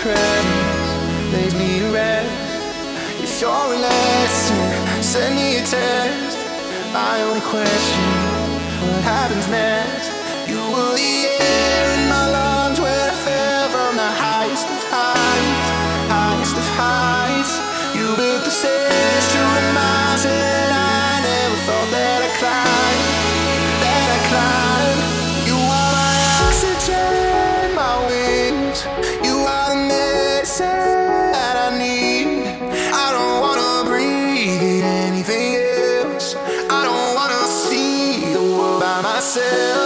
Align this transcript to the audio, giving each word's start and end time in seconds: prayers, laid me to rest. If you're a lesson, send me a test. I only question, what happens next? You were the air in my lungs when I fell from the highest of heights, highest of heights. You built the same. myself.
prayers, 0.00 0.88
laid 1.32 1.52
me 1.60 1.78
to 1.80 1.92
rest. 1.92 3.22
If 3.22 3.40
you're 3.40 3.50
a 3.50 3.78
lesson, 3.78 5.02
send 5.02 5.36
me 5.36 5.56
a 5.56 5.60
test. 5.60 6.38
I 6.94 7.22
only 7.28 7.40
question, 7.40 8.08
what 8.80 9.02
happens 9.04 9.46
next? 9.48 10.08
You 10.48 10.60
were 10.72 10.94
the 10.96 11.16
air 11.40 11.84
in 11.98 12.08
my 12.08 12.24
lungs 12.36 12.80
when 12.80 12.96
I 12.96 13.14
fell 13.26 13.68
from 13.68 13.96
the 13.96 14.12
highest 14.24 14.66
of 14.76 14.82
heights, 14.88 15.68
highest 16.08 16.56
of 16.56 16.68
heights. 16.80 17.52
You 17.94 18.16
built 18.16 18.44
the 18.44 18.50
same. 18.50 19.09
myself. 39.36 39.79